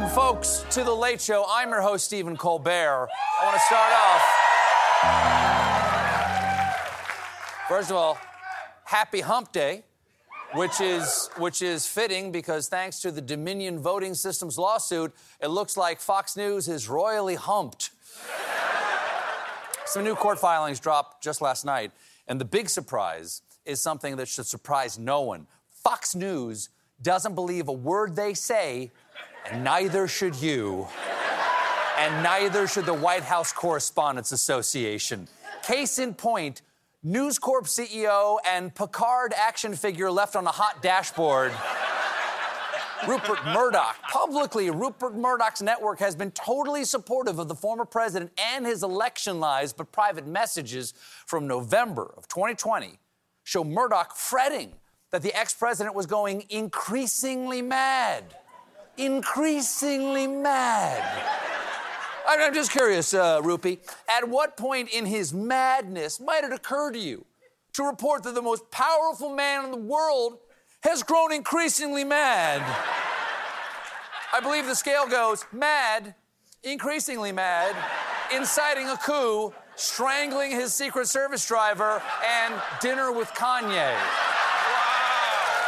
[0.00, 1.44] Welcome, folks, to The Late Show.
[1.46, 3.08] I'm your host, Stephen Colbert.
[3.38, 4.22] I want to start off.
[7.68, 8.16] First of all,
[8.84, 9.84] happy hump day,
[10.54, 15.76] which is, which is fitting because thanks to the Dominion Voting Systems lawsuit, it looks
[15.76, 17.90] like Fox News is royally humped.
[19.84, 21.92] Some new court filings dropped just last night,
[22.26, 25.46] and the big surprise is something that should surprise no one.
[25.68, 26.70] Fox News
[27.02, 28.90] doesn't believe a word they say,
[29.50, 30.86] and neither should you.
[31.98, 35.28] And neither should the White House Correspondents Association.
[35.62, 36.62] Case in point,
[37.02, 41.52] News Corp CEO and Picard action figure left on a hot dashboard.
[43.08, 43.96] Rupert Murdoch.
[44.10, 49.40] Publicly, Rupert Murdoch's network has been totally supportive of the former president and his election
[49.40, 50.92] lies, but private messages
[51.26, 52.98] from November of 2020
[53.44, 54.72] show Murdoch fretting
[55.10, 58.24] that the ex president was going increasingly mad.
[58.96, 61.02] Increasingly mad.
[62.26, 66.98] I'm just curious, uh, Rupee, at what point in his madness might it occur to
[66.98, 67.24] you
[67.72, 70.38] to report that the most powerful man in the world
[70.82, 72.62] has grown increasingly mad?
[74.32, 76.14] I believe the scale goes mad,
[76.62, 77.74] increasingly mad,
[78.34, 83.96] inciting a coup, strangling his Secret Service driver, and dinner with Kanye.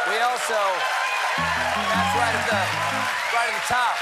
[0.05, 0.59] We also,
[1.37, 2.59] that's right at the,
[3.33, 3.95] right at the top.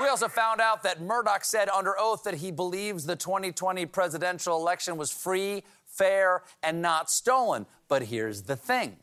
[0.00, 4.56] We also found out that Murdoch said under oath that he believes the 2020 presidential
[4.56, 7.66] election was free, fair, and not stolen.
[7.86, 8.96] But here's the thing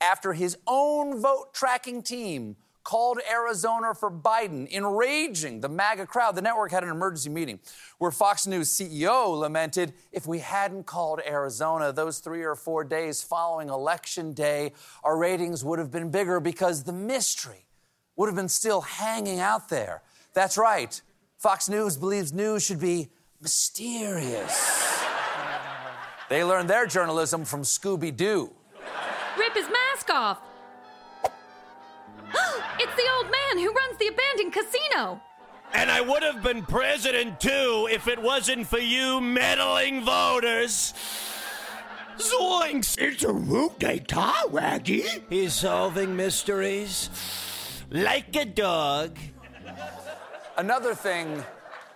[0.00, 6.42] after his own vote tracking team called Arizona for Biden, enraging the MAGA crowd, the
[6.42, 7.58] network had an emergency meeting
[7.98, 13.22] where Fox News CEO lamented if we hadn't called Arizona those three or four days
[13.22, 14.72] following Election Day,
[15.02, 17.64] our ratings would have been bigger because the mystery
[18.16, 20.02] would have been still hanging out there.
[20.34, 21.00] That's right.
[21.38, 23.08] Fox News believes news should be
[23.40, 24.94] mysterious.
[26.28, 28.52] they learned their journalism from Scooby Doo.
[29.38, 30.38] Rip his mask off.
[33.54, 35.20] Man who runs the abandoned casino.
[35.72, 40.94] And I would have been president too if it wasn't for you meddling voters.
[42.16, 42.96] Zoinks!
[42.98, 45.04] It's a root d'état, Waggy.
[45.28, 47.10] He's solving mysteries
[47.90, 49.18] like a dog.
[50.56, 51.42] Another thing,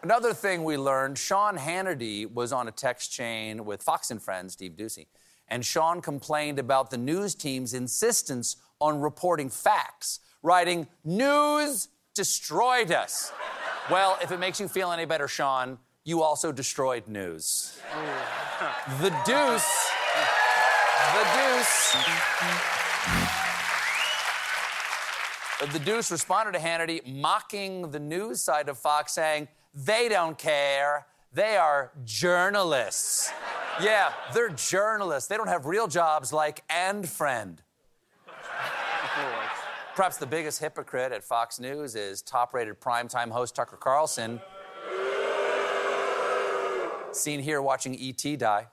[0.02, 4.54] another thing we learned, Sean Hannity was on a text chain with Fox and Friends,
[4.54, 5.06] Steve Doocy,
[5.48, 13.32] and Sean complained about the news team's insistence on reporting facts, writing, News destroyed us.
[13.90, 17.78] well, if it makes you feel any better, Sean, you also destroyed news.
[19.02, 19.90] the deuce,
[21.14, 21.96] the deuce.
[25.72, 31.06] The Deuce responded to Hannity, mocking the news side of Fox, saying, They don't care.
[31.32, 33.32] They are journalists.
[33.82, 35.28] yeah, they're journalists.
[35.28, 37.60] They don't have real jobs like and friend.
[39.98, 44.40] Perhaps the biggest hypocrite at Fox News is top rated primetime host Tucker Carlson.
[47.10, 48.36] Seen here watching E.T.
[48.36, 48.68] die.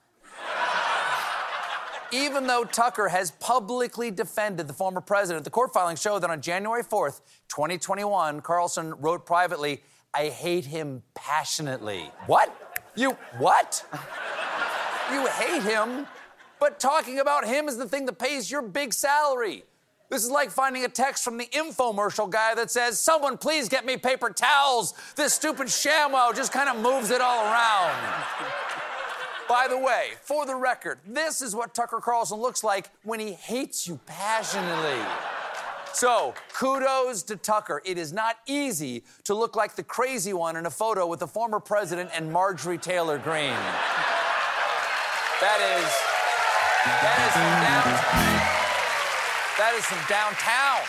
[2.12, 6.42] Even though Tucker has publicly defended the former president, the court filings show that on
[6.42, 9.82] January 4th, 2021, Carlson wrote privately,
[10.14, 12.12] I hate him passionately.
[12.28, 12.56] What?
[12.96, 13.84] You what?
[15.12, 16.06] you hate him,
[16.60, 19.64] but talking about him is the thing that pays your big salary.
[20.16, 23.86] This is like finding a text from the infomercial guy that says, Someone please get
[23.86, 24.94] me paper towels.
[25.18, 27.92] This stupid ShamWow just kind of moves it all around.
[29.50, 33.34] By the way, for the record, this is what Tucker Carlson looks like when he
[33.34, 35.06] hates you passionately.
[35.92, 37.82] So, kudos to Tucker.
[37.84, 41.28] It is not easy to look like the crazy one in a photo with the
[41.28, 43.52] former president and Marjorie Taylor Greene.
[45.42, 45.92] That is,
[47.02, 47.85] that is downtown.
[49.58, 50.86] That is from downtown.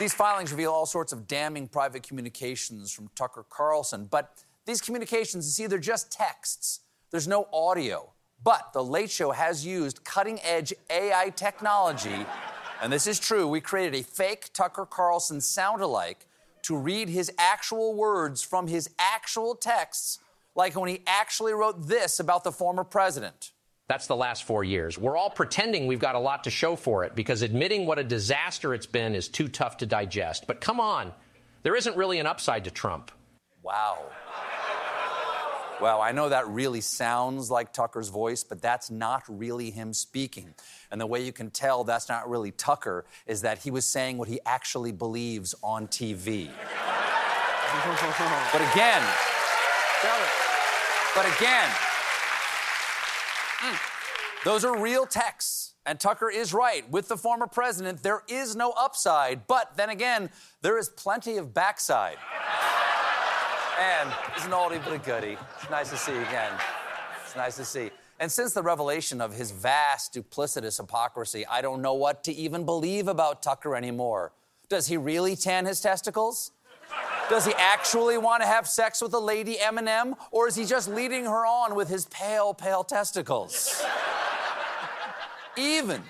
[0.00, 5.46] These filings reveal all sorts of damning private communications from Tucker Carlson, but these communications,
[5.46, 6.80] you see, they're just texts.
[7.12, 8.12] There's no audio.
[8.42, 12.26] But The Late Show has used cutting edge AI technology,
[12.82, 13.46] and this is true.
[13.46, 16.26] We created a fake Tucker Carlson sound alike
[16.62, 20.18] to read his actual words from his actual texts,
[20.56, 23.52] like when he actually wrote this about the former president.
[23.88, 24.98] That's the last four years.
[24.98, 28.04] We're all pretending we've got a lot to show for it because admitting what a
[28.04, 30.46] disaster it's been is too tough to digest.
[30.46, 31.12] But come on,
[31.62, 33.12] there isn't really an upside to Trump.
[33.62, 34.10] Wow.
[35.80, 40.54] Wow, I know that really sounds like Tucker's voice, but that's not really him speaking.
[40.90, 44.16] And the way you can tell that's not really Tucker is that he was saying
[44.16, 46.48] what he actually believes on TV.
[48.52, 49.02] but again,
[51.14, 51.70] but again,
[53.58, 55.74] mm, those are real texts.
[55.86, 56.88] And Tucker is right.
[56.90, 59.46] With the former president, there is no upside.
[59.46, 60.30] But then again,
[60.60, 62.16] there is plenty of backside.
[63.78, 65.36] And he's an oldie but a goodie.
[65.60, 66.52] It's nice to see you again.
[67.24, 67.90] It's nice to see.
[68.18, 72.64] And since the revelation of his vast, duplicitous hypocrisy, I don't know what to even
[72.64, 74.32] believe about Tucker anymore.
[74.68, 76.50] Does he really tan his testicles?
[77.28, 80.14] Does he actually want to have sex with a lady M&M?
[80.30, 83.82] Or is he just leading her on with his pale, pale testicles?
[85.56, 86.02] even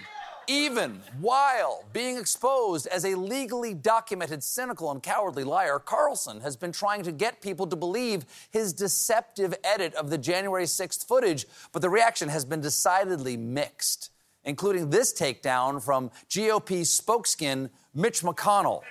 [0.49, 6.71] even while being exposed as a legally documented, cynical, and cowardly liar, Carlson has been
[6.71, 11.83] trying to get people to believe his deceptive edit of the January 6th footage, but
[11.83, 14.11] the reaction has been decidedly mixed,
[14.45, 18.83] including this takedown from GOP spokesman Mitch McConnell.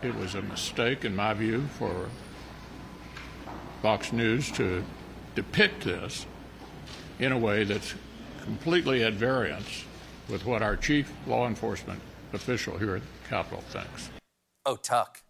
[0.00, 2.08] It was a mistake, in my view, for
[3.82, 4.84] Fox News to
[5.34, 6.24] depict this
[7.18, 7.94] in a way that's
[8.44, 9.84] completely at variance
[10.28, 12.00] with what our chief law enforcement
[12.32, 14.10] official here at the Capitol thinks.
[14.64, 15.20] Oh, Tuck.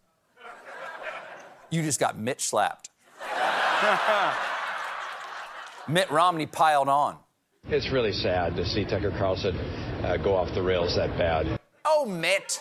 [1.71, 2.91] You just got Mitch slapped.
[5.89, 7.17] Mitt Romney piled on.
[7.71, 9.57] It's really sad to see Tucker Carlson
[10.05, 11.59] uh, go off the rails that bad.
[11.87, 12.61] Oh, Mitt.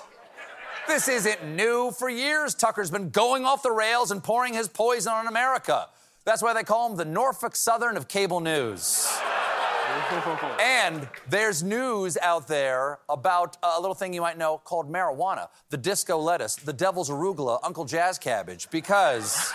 [0.88, 1.92] This isn't new.
[1.92, 5.88] For years, Tucker's been going off the rails and pouring his poison on America.
[6.24, 9.06] That's why they call him the Norfolk Southern of cable news.
[10.62, 15.78] and there's news out there about a little thing you might know called marijuana, the
[15.78, 18.70] disco lettuce, the devil's arugula, Uncle Jazz cabbage.
[18.70, 19.52] Because,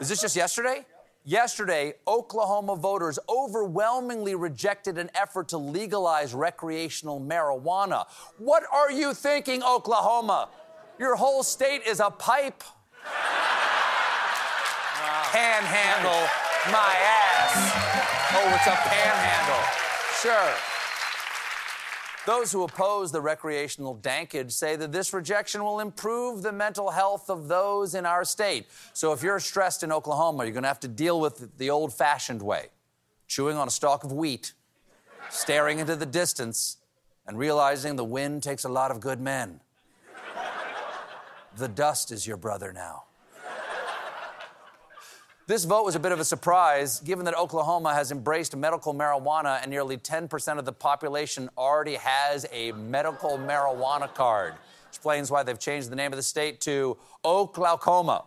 [0.00, 0.84] is this just yesterday?
[1.24, 8.06] Yesterday, Oklahoma voters overwhelmingly rejected an effort to legalize recreational marijuana.
[8.38, 10.48] What are you thinking, Oklahoma?
[10.98, 12.62] Your whole state is a pipe.
[15.32, 16.28] Panhandle
[16.70, 17.72] my ass.
[18.32, 19.64] Oh, it's a panhandle.
[20.22, 20.54] Sure.
[22.26, 27.28] Those who oppose the recreational dankage say that this rejection will improve the mental health
[27.28, 28.66] of those in our state.
[28.94, 31.68] So if you're stressed in Oklahoma, you're going to have to deal with it the
[31.68, 32.68] old fashioned way
[33.26, 34.52] chewing on a stalk of wheat,
[35.28, 36.76] staring into the distance,
[37.26, 39.60] and realizing the wind takes a lot of good men.
[41.56, 43.04] The dust is your brother now.
[45.46, 49.60] This vote was a bit of a surprise, given that Oklahoma has embraced medical marijuana
[49.60, 54.54] and nearly 10% of the population already has a medical marijuana card.
[54.88, 58.24] Explains why they've changed the name of the state to Oklahoma.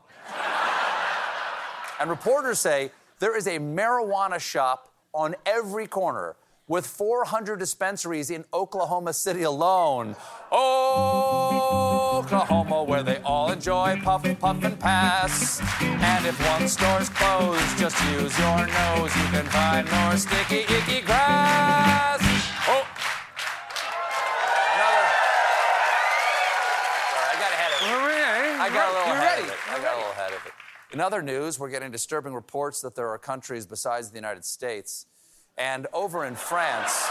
[1.99, 6.35] and reporters say there is a marijuana shop on every corner
[6.67, 10.15] with 400 dispensaries in Oklahoma City alone.
[10.51, 11.96] Oh!
[12.27, 15.61] Oklahoma, where they all enjoy puff, puff, and pass.
[15.79, 19.15] And if one store's closed, just use your nose.
[19.15, 22.19] You can find more sticky, icky grass.
[22.67, 22.83] Oh.
[24.75, 25.07] Another.
[27.13, 28.59] Sorry, I got ahead of it.
[28.59, 29.57] I got a little ahead of it.
[29.69, 30.51] I got a little ahead of it.
[30.91, 35.05] In other news, we're getting disturbing reports that there are countries besides the United States
[35.57, 37.07] and over in France,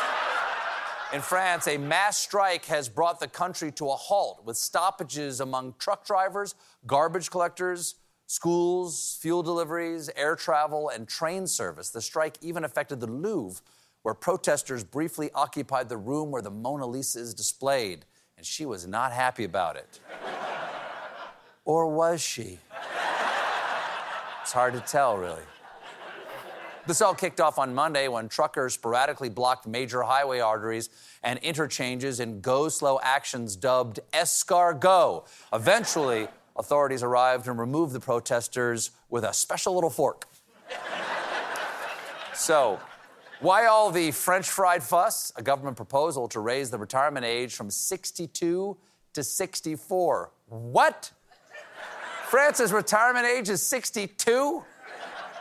[1.13, 5.75] in France, a mass strike has brought the country to a halt with stoppages among
[5.79, 6.55] truck drivers,
[6.87, 7.97] garbage collectors,
[8.27, 11.91] schools, fuel deliveries, air travel, and train service.
[11.91, 13.63] The strike even affected the Louvre,
[14.03, 18.05] where protesters briefly occupied the room where the Mona Lisa is displayed,
[18.37, 20.01] and she was not happy about it.
[21.65, 22.59] or was she?
[24.43, 25.43] It's hard to tell, really.
[26.87, 30.88] This all kicked off on Monday when truckers sporadically blocked major highway arteries
[31.25, 35.26] and interchanges in go slow actions dubbed escargot.
[35.52, 40.28] Eventually, authorities arrived and removed the protesters with a special little fork.
[42.33, 42.78] so,
[43.40, 45.33] why all the French fried fuss?
[45.35, 48.76] A government proposal to raise the retirement age from 62
[49.12, 50.31] to 64.
[50.49, 51.11] What?
[52.28, 54.62] France's retirement age is 62?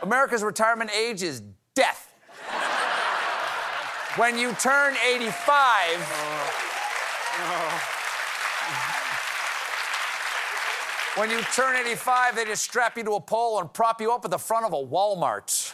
[0.02, 1.42] America's retirement age is
[1.74, 2.12] death.
[4.16, 6.00] When you turn 85,
[11.16, 14.24] when you turn 85, they just strap you to a pole and prop you up
[14.24, 15.72] at the front of a Walmart.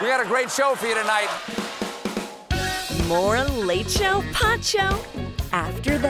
[0.00, 1.28] we got a great show for you tonight.
[3.08, 4.22] More Late Show
[4.62, 5.00] Show
[5.52, 6.09] after this.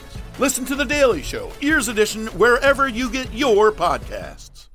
[0.41, 4.69] Listen to The Daily Show, Ears Edition, wherever you get your podcasts.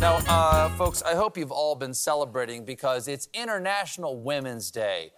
[0.00, 5.12] Now, uh, folks, I hope you've all been celebrating because it's International Women's Day.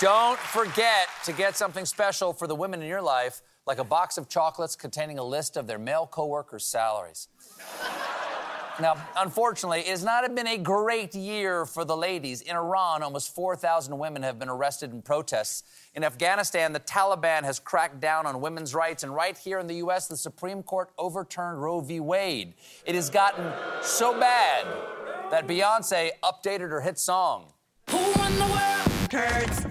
[0.00, 4.18] Don't forget to get something special for the women in your life, like a box
[4.18, 7.28] of chocolates containing a list of their male coworkers' salaries.
[8.80, 12.40] Now, unfortunately, it has not been a great year for the ladies.
[12.40, 15.64] In Iran, almost 4,000 women have been arrested in protests.
[15.94, 19.02] In Afghanistan, the Taliban has cracked down on women's rights.
[19.02, 22.00] And right here in the U.S., the Supreme Court overturned Roe v.
[22.00, 22.54] Wade.
[22.86, 23.52] It has gotten
[23.82, 24.66] so bad
[25.30, 27.52] that Beyonce updated her hit song.
[27.90, 29.10] Who run the world?
[29.10, 29.66] Turds.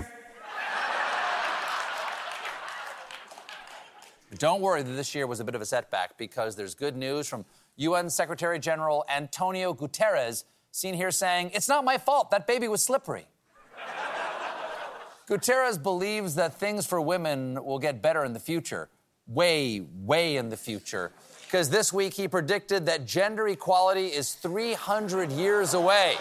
[4.37, 7.27] Don't worry that this year was a bit of a setback because there's good news
[7.27, 7.45] from
[7.81, 12.83] UN Secretary General Antonio Guterres, seen here saying, It's not my fault, that baby was
[12.83, 13.25] slippery.
[15.27, 18.89] Guterres believes that things for women will get better in the future.
[19.27, 21.11] Way, way in the future.
[21.45, 26.15] Because this week he predicted that gender equality is 300 years away.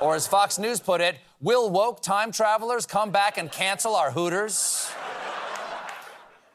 [0.00, 4.10] Or as Fox News put it, will woke time travelers come back and cancel our
[4.12, 4.90] Hooters?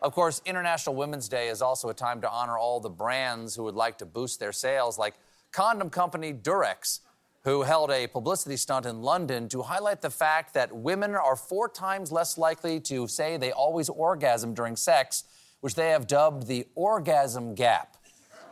[0.01, 3.63] Of course, International Women's Day is also a time to honor all the brands who
[3.63, 5.13] would like to boost their sales, like
[5.51, 7.01] condom company Durex,
[7.43, 11.69] who held a publicity stunt in London to highlight the fact that women are four
[11.69, 15.23] times less likely to say they always orgasm during sex,
[15.59, 17.97] which they have dubbed the orgasm gap,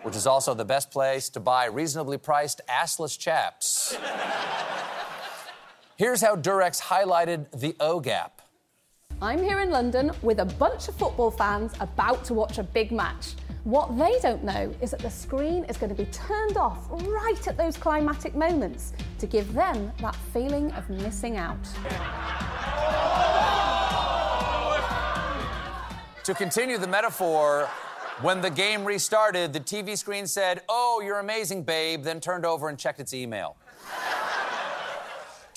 [0.04, 3.98] which is also the best place to buy reasonably priced assless chaps.
[5.98, 8.39] Here's how Durex highlighted the O gap.
[9.22, 12.90] I'm here in London with a bunch of football fans about to watch a big
[12.94, 13.34] match.
[13.66, 17.46] What they don't know is that the screen is going to be turned off right
[17.46, 21.58] at those climatic moments to give them that feeling of missing out.
[26.24, 27.70] To continue the metaphor,
[28.22, 32.70] when the game restarted, the TV screen said, Oh, you're amazing, babe, then turned over
[32.70, 33.58] and checked its email.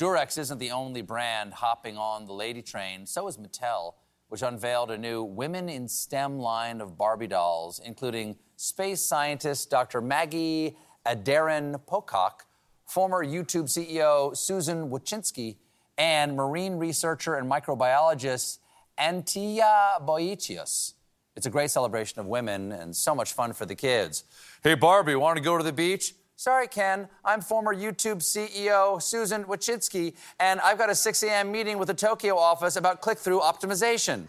[0.02, 3.94] Durex isn't the only brand hopping on the lady train, so is Mattel,
[4.30, 10.00] which unveiled a new Women in STEM line of Barbie dolls, including space scientist Dr.
[10.00, 12.47] Maggie Aderin-Pocock,
[12.85, 15.54] former YouTube CEO Susan Wojcicki,
[15.97, 18.59] and marine researcher and microbiologist
[18.99, 19.61] Antje
[20.00, 20.94] Boetius.
[21.37, 24.25] It's a great celebration of women and so much fun for the kids.
[24.64, 26.14] Hey, Barbie, want to go to the beach?
[26.42, 27.06] Sorry, Ken.
[27.25, 31.52] I'm former YouTube CEO Susan Wojcicki, and I've got a 6 a.m.
[31.52, 34.25] meeting with the Tokyo office about click through optimization.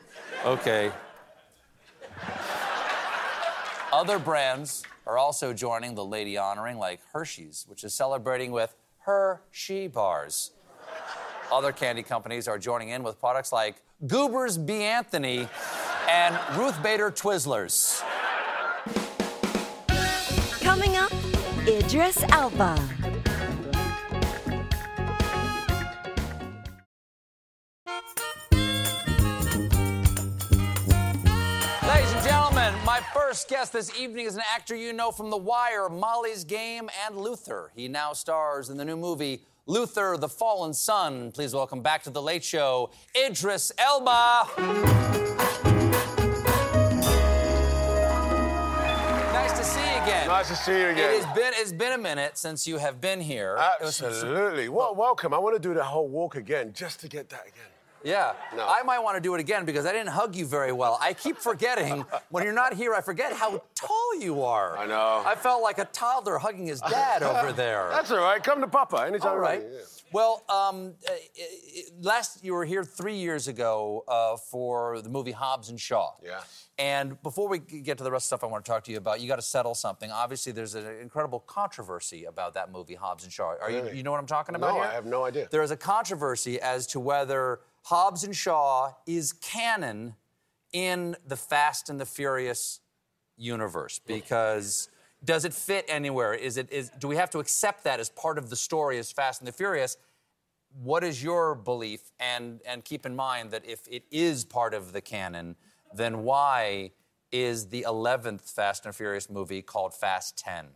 [0.46, 0.92] Okay.
[3.92, 9.88] Other brands are also joining the lady honoring, like Hershey's, which is celebrating with Hershey
[9.88, 10.52] bars.
[11.52, 14.84] Other candy companies are joining in with products like Goobers B.
[14.84, 15.48] Anthony
[16.08, 18.04] and Ruth Bader Twizzlers.
[21.94, 22.74] Idris Elba.
[31.88, 35.38] Ladies and gentlemen, my first guest this evening is an actor you know from The
[35.38, 37.72] Wire, Molly's Game, and Luther.
[37.76, 41.32] He now stars in the new movie Luther, the Fallen Sun.
[41.32, 45.73] Please welcome back to The Late Show, Idris Elba.
[50.34, 51.14] Nice to see you again.
[51.14, 53.56] It has been, it's been a minute since you have been here.
[53.80, 54.68] Absolutely.
[54.68, 55.32] Well, welcome.
[55.32, 57.70] I want to do the whole walk again, just to get that again.
[58.04, 58.34] Yeah.
[58.58, 58.66] No.
[58.68, 60.98] I might want to do it again because I didn't hug you very well.
[61.00, 64.76] I keep forgetting when you're not here, I forget how tall you are.
[64.76, 65.22] I know.
[65.24, 67.90] I felt like a toddler hugging his dad over there.
[67.92, 68.42] That's all right.
[68.42, 69.34] Come to Papa anytime.
[69.34, 69.62] All right.
[69.62, 69.76] ready.
[69.76, 69.82] Yeah.
[70.14, 71.16] Well, um, uh, uh,
[72.02, 76.12] last you were here three years ago uh, for the movie Hobbs and Shaw.
[76.24, 76.42] Yeah.
[76.78, 78.92] And before we get to the rest of the stuff I want to talk to
[78.92, 80.12] you about, you got to settle something.
[80.12, 83.56] Obviously, there's an incredible controversy about that movie, Hobbs and Shaw.
[83.62, 84.84] Are you, you know what I'm talking about No, here?
[84.84, 85.48] I have no idea.
[85.50, 90.16] There is a controversy as to whether Hobbs and Shaw is canon
[90.72, 92.80] in the Fast and the Furious
[93.38, 94.90] universe because
[95.24, 96.34] does it fit anywhere?
[96.34, 99.12] Is it is do we have to accept that as part of the story as
[99.12, 99.98] Fast and the Furious?
[100.82, 102.02] What is your belief?
[102.20, 105.56] And and keep in mind that if it is part of the canon,
[105.94, 106.92] then why
[107.32, 110.68] is the 11th Fast and Furious movie called Fast 10?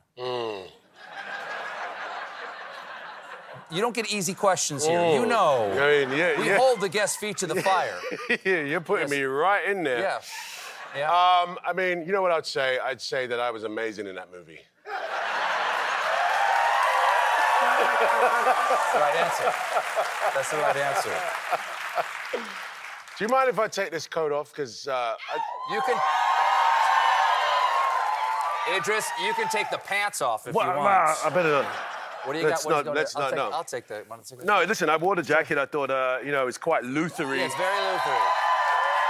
[3.69, 5.01] You don't get easy questions here.
[5.13, 5.27] You Mm.
[5.27, 5.71] know.
[5.73, 6.57] I mean, yeah, we yeah.
[6.57, 7.99] hold the guest feet to the fire.
[8.45, 9.99] Yeah, You're putting me right in there.
[9.99, 10.19] Yeah.
[10.97, 11.11] Yeah.
[11.11, 12.79] Um, I mean, you know what I'd say?
[12.79, 14.59] I'd say that I was amazing in that movie.
[18.69, 19.53] That's the right answer.
[20.33, 21.13] That's the right answer.
[23.17, 24.51] Do you mind if I take this coat off?
[24.51, 25.73] Because uh, I...
[25.73, 25.97] You can.
[28.75, 31.25] Idris, you can take the pants off if Well, you well, want.
[31.25, 31.49] I better.
[31.63, 31.65] Not.
[32.25, 32.85] What do you let's got?
[32.85, 33.49] Not- is let's I'll not, take, no.
[33.51, 34.03] I'll take the.
[34.09, 35.57] wanna take the- No, listen, I wore the jacket.
[35.57, 37.39] I thought, uh, you know, it's quite Luthery.
[37.39, 38.46] Yeah, it's very Luthery.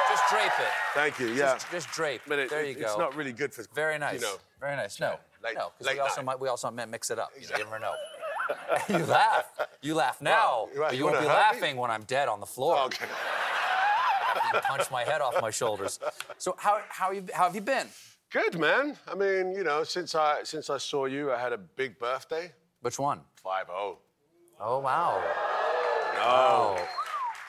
[0.09, 0.73] Just drape it.
[0.93, 1.27] Thank you.
[1.27, 1.53] Yeah.
[1.53, 2.21] Just, just drape.
[2.27, 2.87] But it- there you it- go.
[2.87, 3.63] It's not really good for.
[3.73, 4.15] Very nice.
[4.15, 4.35] You know.
[4.59, 4.99] Very nice.
[4.99, 5.19] No.
[5.43, 6.25] Late- no, because we also night.
[6.25, 7.29] might we also might mix it up.
[7.39, 7.93] You never know.
[8.89, 9.45] you laugh.
[9.81, 11.61] You laugh now, you- but you you won't be hurt me?
[11.61, 12.75] laughing when I'm dead on the floor.
[12.79, 13.05] Oh, okay.
[14.35, 15.99] After you punch my head off my shoulders.
[16.37, 17.87] So how how you how have you been?
[18.31, 18.97] Good, man.
[19.07, 22.51] I mean, you know, since I since I saw you, I had a big birthday.
[22.81, 23.21] Which one?
[23.35, 23.99] Five oh.
[24.59, 25.21] Oh wow.
[26.15, 26.21] No.
[26.21, 26.87] Oh.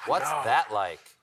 [0.06, 0.42] What's know.
[0.44, 1.16] that like?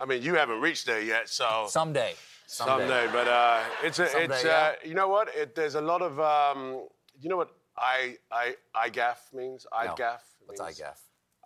[0.00, 2.14] I mean, you haven't reached there yet, so Someday.
[2.46, 3.08] someday.
[3.12, 4.50] But uh, it's a, Someday, it's yeah.
[4.50, 5.28] uh, you know what?
[5.34, 6.86] It, there's a lot of um,
[7.20, 8.56] you know what I I
[8.88, 9.66] IGAF means?
[9.72, 9.94] No.
[9.94, 10.20] IGAF.
[10.44, 10.98] What's means IGAF?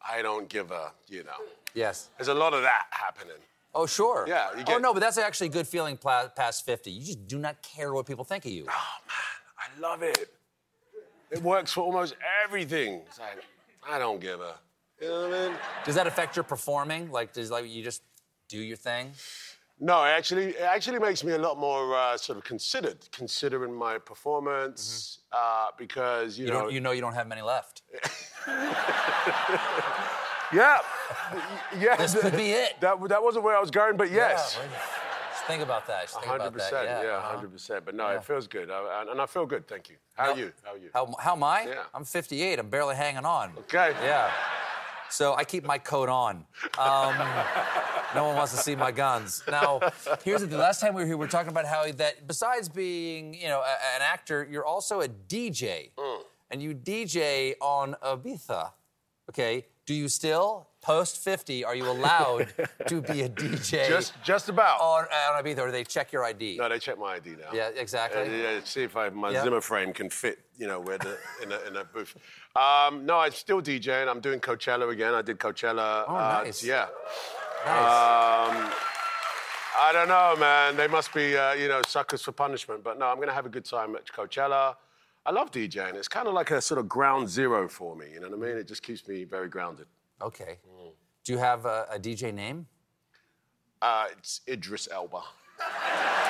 [0.07, 1.39] I don't give a you know.
[1.75, 2.09] Yes.
[2.19, 3.37] There's a lot of that happening.
[3.73, 4.25] Oh, sure.
[4.27, 6.91] Yeah, you oh, no, but that's actually a good feeling past 50.
[6.91, 8.67] You just do not care what people think of you.
[8.69, 10.35] Oh man, I love it.
[11.31, 13.03] It works for almost everything.
[13.07, 13.45] It's like
[13.89, 14.55] I don't give a.
[15.01, 15.59] You know what I mean?
[15.85, 17.11] Does that affect your performing?
[17.13, 18.03] Like, does like you just
[18.51, 19.13] do your thing?
[19.83, 23.73] No, it actually, it actually makes me a lot more uh, sort of considered, considering
[23.73, 27.81] my performance, uh, because you, You, know, don't, you know you don't have many left.
[30.53, 30.79] yeah,
[31.79, 31.97] yeah.
[31.97, 32.75] This could be it.
[32.81, 34.69] That that wasn't where I was going, but yes, Yeah,
[35.31, 36.03] just think about that.
[36.03, 36.71] Just think hundred about that.
[36.71, 37.35] percent, yeah, uh-huh.
[37.37, 37.85] hundred percent.
[37.87, 38.17] But no, Yeah.
[38.17, 39.67] it feels good, I, and- and I feel good.
[39.67, 39.97] Thank you.
[40.15, 40.33] How No.
[40.33, 40.53] are you?
[40.65, 40.91] How are you?
[40.93, 41.63] How, how am I?
[41.69, 41.85] Yeah.
[41.95, 42.59] I'm 58.
[42.59, 43.53] I'm barely hanging on.
[43.61, 43.95] Okay.
[44.03, 44.31] Yeah.
[45.11, 46.45] So I keep my coat on.
[46.79, 47.15] Um,
[48.15, 49.43] no one wants to see my guns.
[49.51, 49.81] Now,
[50.25, 50.59] here's the thing.
[50.59, 53.61] Last time we were here, we were talking about how that besides being, you know,
[53.61, 56.23] a- an actor, you're also a DJ, Mm.
[56.51, 58.73] and you DJ on Ibiza.
[59.31, 59.67] Okay.
[59.87, 61.65] Do you still post 50?
[61.65, 62.49] Are you allowed
[62.89, 63.89] to be a DJ?
[63.89, 64.81] Just just about.
[64.81, 66.57] on, on Ibiza, or do they check your ID?
[66.59, 67.51] No, they check my ID now.
[67.53, 68.23] Yeah, exactly.
[68.23, 69.45] Uh, yeah, see if I, my Yeah.
[69.45, 72.17] Zimmer frame can fit, you know, where the, in, a, in a booth.
[72.57, 74.09] Um, no, I'm still DJing.
[74.09, 75.15] I'm doing Coachella again.
[75.15, 76.05] I did Coachella.
[76.09, 76.65] Oh, uh, nice.
[76.65, 76.87] Yeah.
[77.67, 77.77] Nice.
[77.77, 78.73] Um,
[79.79, 80.77] I don't know, man.
[80.77, 82.83] They must be, uh, you know, suckers for punishment.
[82.83, 84.77] But no, I'm going to have a good time at Coachella.
[85.25, 85.95] I love DJing.
[85.95, 88.07] It's kind of like a sort of ground zero for me.
[88.13, 88.57] You know what I mean?
[88.57, 89.87] It just keeps me very grounded.
[90.23, 90.59] Okay.
[91.25, 92.67] Do you have a, a DJ name?
[93.83, 95.23] Uh, it's Idris Elba.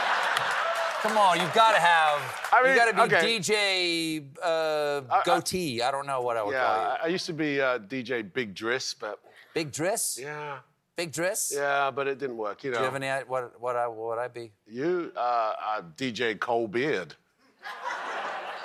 [1.02, 2.20] Come on, you've got to have.
[2.52, 3.38] I mean, you got to be okay.
[3.40, 5.80] DJ uh, goatee.
[5.80, 6.82] I, don't know what I would Yeah, call you.
[6.88, 9.18] I, I used to be uh, DJ Big Driss, but
[9.54, 10.20] Big Driss.
[10.20, 10.58] yeah,
[10.96, 11.54] Big Driss.
[11.56, 12.62] yeah, but it didn't work.
[12.64, 13.08] You know, Do you have any?
[13.08, 13.58] i- What?
[13.58, 13.76] What?
[13.76, 14.52] I, what would I be?
[14.66, 17.14] You, uh, uh, DJ Cole Beard.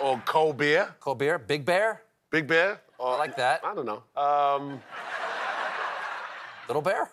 [0.03, 0.93] or Cole Beer.
[0.99, 1.39] Cole Beer.
[1.39, 2.01] Big Bear.
[2.31, 2.81] Big Bear.
[2.97, 3.61] Or, I like that.
[3.63, 4.03] I don't know.
[4.21, 4.81] Um,
[6.67, 7.09] Little Bear.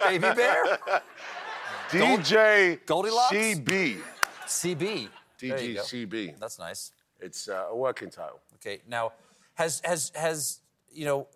[0.00, 0.78] Baby Bear.
[1.90, 3.34] DJ Goldilocks?
[3.34, 3.98] CB.
[4.46, 5.08] CB.
[5.40, 5.82] There you DJ go.
[5.82, 6.38] CB.
[6.38, 6.92] That's nice.
[7.20, 8.40] It's uh, a working title.
[8.56, 8.82] Okay.
[8.88, 9.12] Now,
[9.54, 10.60] has has has
[10.92, 11.26] you know,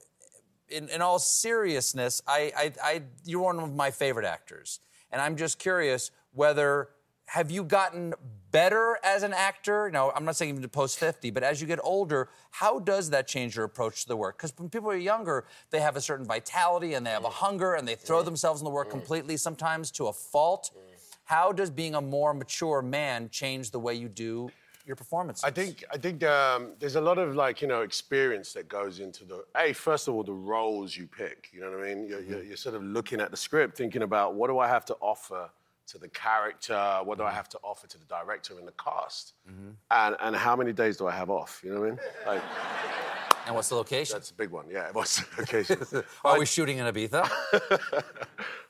[0.68, 5.36] in, in all seriousness, I, I I you're one of my favorite actors, and I'm
[5.36, 6.90] just curious whether
[7.26, 8.14] have you gotten
[8.50, 9.90] better as an actor?
[9.92, 13.10] No, I'm not saying even to post 50, but as you get older, how does
[13.10, 14.38] that change your approach to the work?
[14.38, 17.32] Because when people are younger, they have a certain vitality and they have a mm.
[17.32, 18.24] hunger and they throw mm.
[18.24, 18.92] themselves in the work mm.
[18.92, 20.70] completely, sometimes to a fault.
[21.24, 24.50] How does being a more mature man change the way you do
[24.86, 25.42] your performances.
[25.42, 29.00] I think I think um, there's a lot of like you know experience that goes
[29.00, 29.44] into the.
[29.56, 31.50] Hey, first of all, the roles you pick.
[31.52, 32.06] You know what I mean?
[32.06, 32.48] You're, you're, mm-hmm.
[32.48, 35.50] you're sort of looking at the script, thinking about what do I have to offer
[35.88, 39.34] to the character, what do I have to offer to the director and the cast,
[39.90, 41.60] and and how many days do I have off?
[41.64, 42.00] You know what I mean?
[42.26, 42.42] Like,
[43.46, 44.14] and what's the location?
[44.14, 44.66] That's a big one.
[44.68, 46.04] Yeah, what's the location?
[46.24, 47.30] Are we shooting in Ibiza?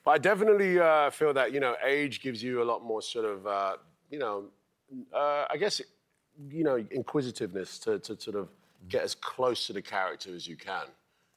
[0.06, 3.24] But I definitely uh, feel that you know age gives you a lot more sort
[3.24, 3.76] of uh,
[4.08, 4.44] you know
[5.12, 5.80] uh, I guess
[6.48, 8.48] you know inquisitiveness to, to sort of
[8.88, 10.84] get as close to the character as you can.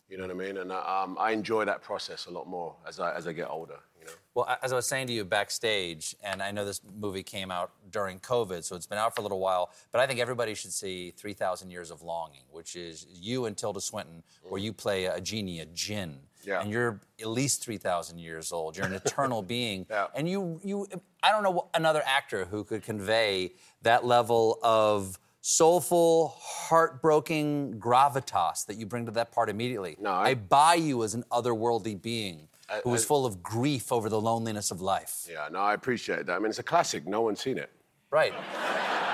[0.09, 0.57] You know what I mean?
[0.57, 3.79] And um, I enjoy that process a lot more as I as I get older.
[3.99, 4.11] You know.
[4.33, 7.71] Well, as I was saying to you backstage, and I know this movie came out
[7.91, 10.71] during COVID, so it's been out for a little while, but I think everybody should
[10.71, 15.19] see 3,000 Years of Longing, which is you and Tilda Swinton, where you play a
[15.19, 16.19] genie, a djinn.
[16.43, 16.61] Yeah.
[16.61, 18.77] And you're at least 3,000 years old.
[18.77, 19.85] You're an eternal being.
[20.15, 20.87] And you, you,
[21.21, 28.77] I don't know another actor who could convey that level of soulful, heartbroken gravitas that
[28.77, 29.95] you bring to that part immediately.
[29.99, 32.47] No, I, buy you as an otherworldly being
[32.83, 35.25] who is I- full of grief over the loneliness of life.
[35.29, 36.35] Yeah, no, I appreciate that.
[36.35, 37.07] I mean, it's a classic.
[37.07, 37.71] No one's seen it.
[38.11, 38.33] Right.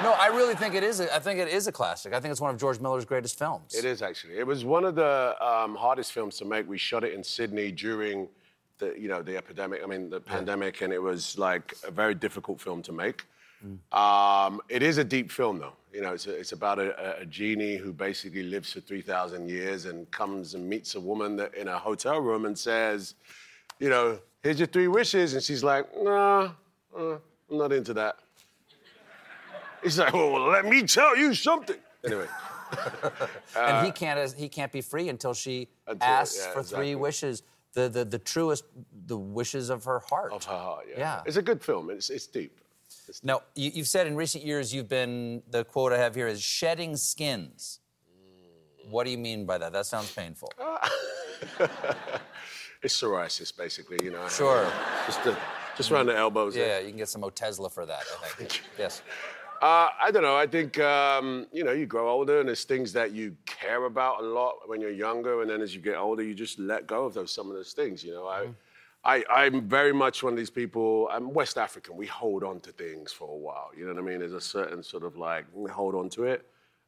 [0.04, 1.00] No, I really think it is.
[1.00, 2.14] A, I think it is a classic.
[2.14, 3.74] I think it's one of George Miller's greatest films.
[3.74, 4.38] It is actually.
[4.38, 6.68] It was one of the um, hardest films to make.
[6.68, 8.28] We shot it in Sydney during
[8.78, 9.82] the, you know, the epidemic.
[9.82, 13.24] I mean, the pandemic, and it was like a very difficult film to make.
[13.94, 15.74] Um, it is a deep film, though.
[15.96, 19.86] You know, it's, a, it's about a, a genie who basically lives for 3,000 years
[19.86, 23.16] and comes and meets a woman that, in a hotel room and says,
[23.80, 25.36] you know, here's your three wishes.
[25.36, 26.50] And she's like, nah,
[26.98, 27.14] uh,
[27.50, 28.18] I'm not into that.
[29.82, 31.78] He's like, well, let me tell you something.
[32.04, 32.28] Anyway.
[33.58, 34.34] and he can't.
[34.34, 36.88] He can't be free until she Until- asks yeah, for exactly.
[36.88, 37.44] three wishes.
[37.74, 38.66] The, the the truest,
[39.06, 40.34] the wishes of her heart.
[40.34, 41.00] Of her heart, yeah.
[41.00, 41.22] Yeah.
[41.26, 41.90] It's a good film.
[41.90, 42.60] It's, it's deep.
[43.24, 46.42] Now, you, you've said in recent years you've been, the quote I have here is
[46.42, 47.80] shedding skins.
[48.90, 49.74] What do you mean by that?
[49.74, 50.52] That sounds painful.
[52.86, 54.28] It's psoriasis, basically, you know.
[54.28, 54.72] Sure.
[55.08, 55.36] Just, the,
[55.76, 56.56] just around the elbows.
[56.56, 56.82] Yeah, there.
[56.82, 58.62] you can get some Otezla for that, I think.
[58.78, 59.02] yes.
[59.60, 60.36] Uh, I don't know.
[60.36, 64.22] I think, um, you know, you grow older and there's things that you care about
[64.22, 65.42] a lot when you're younger.
[65.42, 67.74] And then as you get older, you just let go of those, some of those
[67.74, 68.28] things, you know.
[68.28, 68.50] I,
[69.06, 71.08] I, I'm very much one of these people.
[71.12, 71.96] I'm West African.
[71.96, 73.70] We hold on to things for a while.
[73.78, 74.20] You know what I mean?
[74.20, 76.46] There's a certain sort of like, we hold on to it.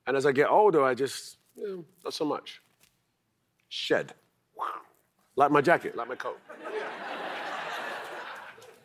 [0.08, 2.62] And as I get older, I just, you know, not so much.
[3.70, 4.14] Shed.
[5.36, 6.40] Like my jacket, like my coat.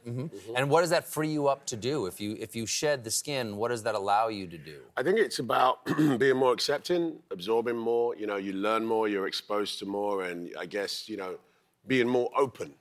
[0.05, 2.05] hmm And what does that free you up to do?
[2.07, 4.81] If you if you shed the skin, what does that allow you to do?
[4.97, 5.79] I think it's about
[6.19, 8.15] being more accepting, absorbing more.
[8.17, 11.39] You know, you learn more, you're exposed to more, and I guess you know,
[11.87, 12.75] being more open.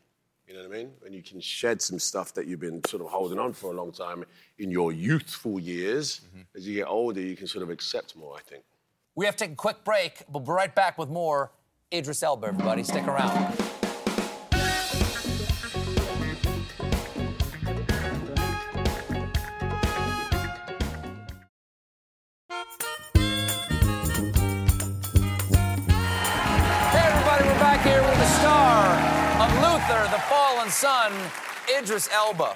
[0.52, 0.92] You know what I mean?
[1.00, 3.74] When you can shed some stuff that you've been sort of holding on for a
[3.74, 4.26] long time
[4.60, 6.20] in your youthful years.
[6.28, 6.42] Mm-hmm.
[6.58, 8.36] As you get older, you can sort of accept more.
[8.36, 8.66] I think.
[9.16, 10.24] We have to take a quick break.
[10.30, 11.54] We'll be right back with more
[11.94, 12.84] Idris Elba, everybody.
[12.84, 13.81] Stick around.
[30.82, 31.14] Sun,
[31.78, 32.56] Idris Elba.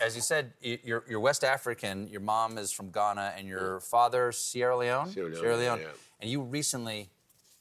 [0.00, 2.08] As you said, you're, you're West African.
[2.08, 5.08] Your mom is from Ghana, and your father Sierra Leone.
[5.08, 5.86] Sierra Leone, yeah.
[6.20, 7.10] And you recently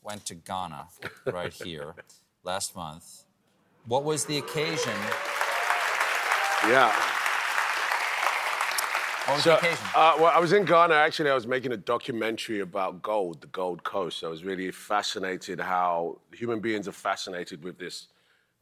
[0.01, 0.87] went to Ghana,
[1.27, 1.93] right here,
[2.43, 3.25] last month.
[3.85, 4.95] What was the occasion?
[6.67, 6.91] Yeah.
[9.27, 9.77] What was So, the occasion?
[9.95, 10.95] uh, well, I was in Ghana.
[10.95, 14.23] Actually, I was making a documentary about gold, the Gold Coast.
[14.23, 18.07] I was really fascinated how human beings are fascinated with this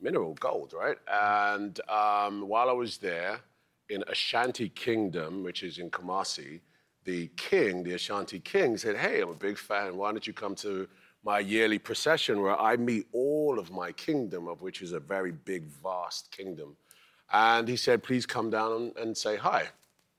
[0.02, 0.98] mineral, gold, right?
[1.12, 3.40] And um, while I was there
[3.90, 6.62] in Ashanti Kingdom, which is in Kumasi,
[7.06, 9.98] the king, the Ashanti king, said, Hey, I'm a big fan.
[9.98, 10.88] Why don't you come to
[11.24, 15.32] my yearly procession where I meet all of my kingdom, of which is a very
[15.32, 16.76] big, vast kingdom?
[17.32, 19.70] And he said, Please come down and say hi.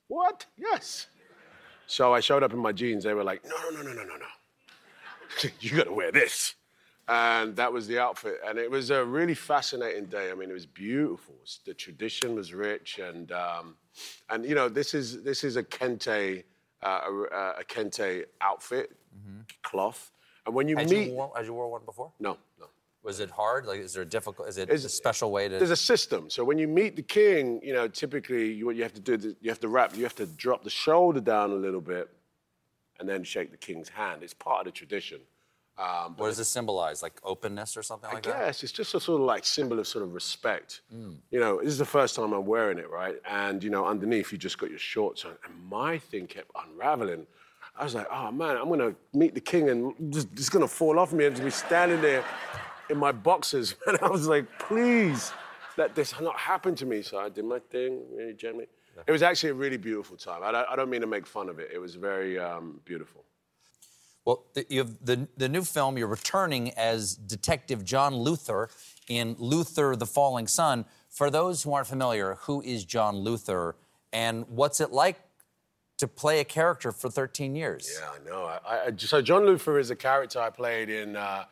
[0.08, 0.46] What?
[0.56, 1.06] Yes.
[1.86, 3.04] So I showed up in my jeans.
[3.04, 5.50] They were like, no, no, no, no, no, no, no.
[5.60, 6.54] you got to wear this.
[7.10, 8.36] And that was the outfit.
[8.46, 10.30] And it was a really fascinating day.
[10.30, 11.34] I mean, it was beautiful.
[11.66, 13.00] The tradition was rich.
[13.00, 13.74] And, um,
[14.30, 16.44] and you know, this is, this is a kente,
[16.84, 17.00] uh,
[17.32, 18.92] a, a kente outfit,
[19.64, 20.12] cloth.
[20.46, 21.08] And when you Had meet.
[21.08, 22.12] you, wore, had you wore one before?
[22.20, 22.66] no, no.
[23.02, 23.64] Was it hard?
[23.64, 24.46] Like, is there a difficult?
[24.46, 25.56] Is it Is- a special way to?
[25.56, 26.28] There's a system.
[26.28, 29.14] So when you meet the king, you know, typically you, what you have to do,
[29.14, 32.10] is you have to wrap, you have to drop the shoulder down a little bit,
[32.98, 34.22] and then shake the king's hand.
[34.22, 35.20] It's part of the tradition.
[35.80, 37.02] Um, What does it symbolize?
[37.02, 38.46] Like openness or something like I that?
[38.46, 40.82] guess it's just a sort of like symbol of sort of respect.
[40.94, 41.16] Mm.
[41.30, 43.16] You know, this is the first time I'm wearing it, right?
[43.24, 47.26] And you know, underneath you just got your shorts on, and my thing kept unraveling.
[47.78, 50.98] I was like, oh man, I'm gonna meet the king and just it's gonna fall
[50.98, 52.24] off me and just be standing there
[52.90, 53.74] in my boxers.
[53.86, 55.32] And I was like, please,
[55.78, 57.00] let this not happen to me.
[57.02, 58.66] So I did my thing really gently.
[59.06, 60.42] It was actually a really beautiful time.
[60.42, 61.70] I don't, I don't mean to make fun of it.
[61.72, 63.24] It was very um, beautiful.
[64.24, 68.68] Well, the, you have the, the new film, you're returning as Detective John Luther
[69.08, 70.84] in Luther the Fallen Sun.
[71.08, 73.76] For those who aren't familiar, who is John Luther
[74.12, 75.20] and what's it like
[75.98, 77.98] to play a character for 13 years?
[77.98, 78.44] Yeah, I know.
[78.44, 81.44] I, I, so John Luther is a character I played in uh,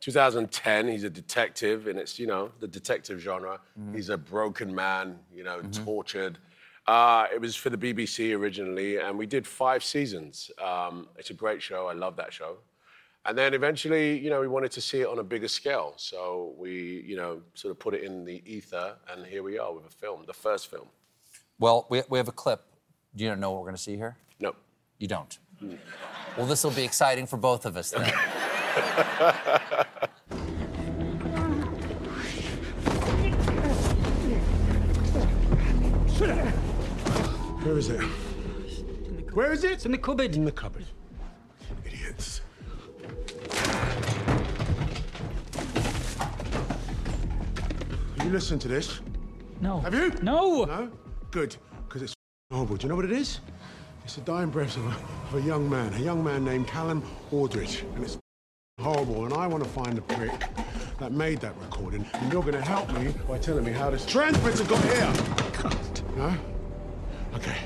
[0.00, 0.88] 2010.
[0.88, 3.60] He's a detective, and it's you know the detective genre.
[3.92, 6.38] He's a broken man, you know, tortured.
[6.86, 10.50] Uh, it was for the BBC originally, and we did five seasons.
[10.62, 11.86] Um, it's a great show.
[11.88, 12.58] I love that show.
[13.24, 16.54] And then eventually, you know, we wanted to see it on a bigger scale, so
[16.56, 19.84] we, you know, sort of put it in the ether, and here we are with
[19.84, 20.86] a film, the first film.
[21.58, 22.62] Well, we, we have a clip.
[23.16, 24.16] Do you know what we're going to see here?
[24.38, 24.54] No.
[24.98, 25.38] You don't?
[26.36, 28.12] Well, this will be exciting for both of us then.
[37.66, 38.00] Where is it?
[39.34, 39.72] Where is it?
[39.72, 40.36] It's in the cupboard.
[40.36, 40.84] In the cupboard.
[41.84, 42.40] Idiots.
[48.16, 49.00] Have you listened to this?
[49.60, 49.80] No.
[49.80, 50.12] Have you?
[50.22, 50.64] No.
[50.64, 50.92] No?
[51.32, 51.56] Good.
[51.88, 52.14] Because it's
[52.52, 52.76] horrible.
[52.76, 53.40] Do you know what it is?
[54.04, 57.02] It's the dying breaths of a, of a young man, a young man named Callum
[57.32, 57.82] Aldridge.
[57.96, 58.16] And it's
[58.78, 59.24] horrible.
[59.24, 60.44] And I want to find the prick
[61.00, 62.06] that made that recording.
[62.14, 65.12] And you're going to help me by telling me how this transmitter got here.
[66.16, 66.32] No?
[67.36, 67.56] Okay.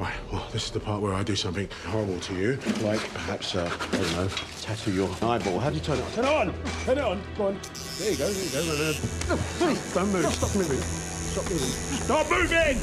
[0.00, 0.12] Right.
[0.32, 3.70] Well, this is the part where I do something horrible to you, like perhaps, uh,
[3.80, 4.28] I don't know,
[4.60, 5.60] tattoo your eyeball.
[5.60, 6.12] How do you turn it on?
[6.12, 6.54] Turn it on!
[6.84, 7.22] Turn it on!
[7.36, 7.60] Go on.
[7.98, 8.28] There you go.
[8.28, 8.62] There you go.
[8.64, 9.76] No, no, no.
[9.94, 10.26] Don't move.
[10.26, 10.80] Stop moving.
[10.80, 11.68] Stop moving.
[11.68, 12.78] Stop moving!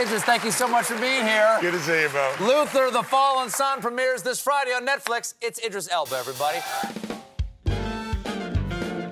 [0.00, 1.58] Idris, thank you so much for being here.
[1.60, 2.34] Good to see you, bro.
[2.40, 5.34] Luther the Fallen Sun premieres this Friday on Netflix.
[5.42, 6.58] It's Idris Elba, everybody.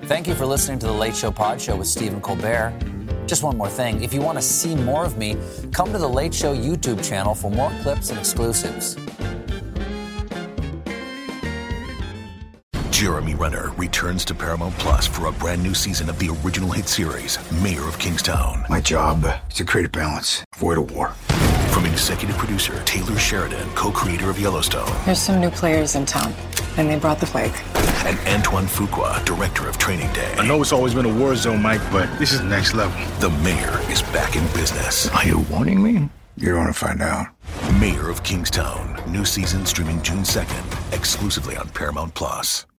[0.05, 2.73] Thank you for listening to the Late Show Pod Show with Stephen Colbert.
[3.25, 4.03] Just one more thing.
[4.03, 5.37] If you want to see more of me,
[5.71, 8.97] come to the Late Show YouTube channel for more clips and exclusives.
[12.91, 16.89] Jeremy Renner returns to Paramount Plus for a brand new season of the original hit
[16.89, 18.65] series, Mayor of Kingstown.
[18.69, 21.09] My job is to create a balance, avoid a war.
[21.71, 26.33] From executive producer Taylor Sheridan, co-creator of Yellowstone, There's some new players in town,
[26.77, 27.53] and they brought the plague.
[28.05, 30.33] and Antoine Fuqua, director of Training Day.
[30.37, 32.97] I know it's always been a war zone, Mike, but this is next level.
[33.19, 35.09] The mayor is back in business.
[35.09, 36.09] Are you warning me?
[36.35, 37.27] You're going to find out.
[37.79, 38.99] Mayor of Kingstown.
[39.07, 42.65] New season streaming June 2nd, exclusively on Paramount Plus.